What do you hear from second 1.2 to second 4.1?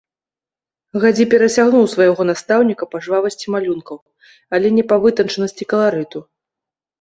перасягнуў свайго настаўніка па жвавасці малюнкаў,